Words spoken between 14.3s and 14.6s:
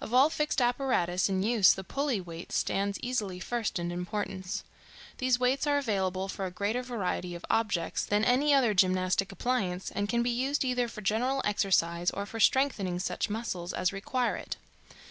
it.